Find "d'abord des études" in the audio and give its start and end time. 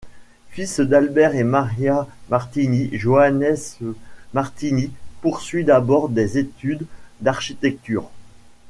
5.63-6.87